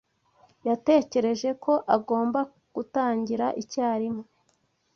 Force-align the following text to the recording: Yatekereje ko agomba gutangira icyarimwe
Yatekereje 0.67 1.49
ko 1.63 1.73
agomba 1.95 2.39
gutangira 2.75 3.45
icyarimwe 3.61 4.25